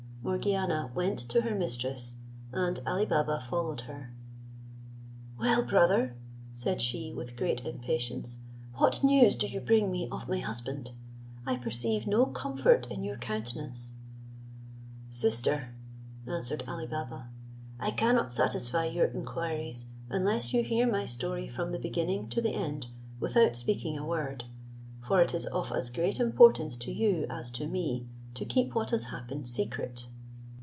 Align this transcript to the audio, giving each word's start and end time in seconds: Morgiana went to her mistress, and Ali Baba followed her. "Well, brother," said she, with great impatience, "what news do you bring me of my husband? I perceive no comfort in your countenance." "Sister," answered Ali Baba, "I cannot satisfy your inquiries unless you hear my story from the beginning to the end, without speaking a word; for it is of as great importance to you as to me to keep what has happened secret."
Morgiana 0.23 0.91
went 0.93 1.17
to 1.17 1.41
her 1.41 1.55
mistress, 1.55 2.15
and 2.51 2.79
Ali 2.85 3.05
Baba 3.07 3.39
followed 3.39 3.81
her. 3.81 4.13
"Well, 5.39 5.63
brother," 5.63 6.15
said 6.53 6.79
she, 6.79 7.11
with 7.11 7.35
great 7.35 7.65
impatience, 7.65 8.37
"what 8.75 9.03
news 9.03 9.35
do 9.35 9.47
you 9.47 9.59
bring 9.59 9.91
me 9.91 10.07
of 10.11 10.29
my 10.29 10.37
husband? 10.37 10.91
I 11.45 11.55
perceive 11.57 12.05
no 12.05 12.27
comfort 12.27 12.87
in 12.91 13.03
your 13.03 13.17
countenance." 13.17 13.95
"Sister," 15.09 15.73
answered 16.27 16.63
Ali 16.67 16.85
Baba, 16.85 17.27
"I 17.79 17.89
cannot 17.89 18.31
satisfy 18.31 18.85
your 18.85 19.07
inquiries 19.07 19.85
unless 20.07 20.53
you 20.53 20.63
hear 20.63 20.89
my 20.89 21.05
story 21.05 21.47
from 21.47 21.71
the 21.71 21.79
beginning 21.79 22.29
to 22.29 22.41
the 22.41 22.51
end, 22.53 22.87
without 23.19 23.55
speaking 23.55 23.97
a 23.97 24.05
word; 24.05 24.45
for 25.01 25.19
it 25.19 25.33
is 25.33 25.47
of 25.47 25.71
as 25.71 25.89
great 25.89 26.19
importance 26.19 26.77
to 26.77 26.91
you 26.91 27.25
as 27.27 27.49
to 27.51 27.67
me 27.67 28.05
to 28.33 28.45
keep 28.45 28.73
what 28.73 28.91
has 28.91 29.05
happened 29.05 29.45
secret." 29.45 30.05